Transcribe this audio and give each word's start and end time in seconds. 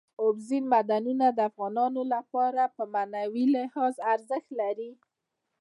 اوبزین 0.23 0.63
معدنونه 0.71 1.27
د 1.31 1.39
افغانانو 1.49 2.01
لپاره 2.13 2.63
په 2.75 2.83
معنوي 2.93 3.45
لحاظ 3.55 3.93
ارزښت 4.13 4.49
لري. 4.61 4.91